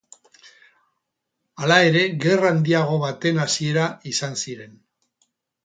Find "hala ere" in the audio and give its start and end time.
1.63-2.01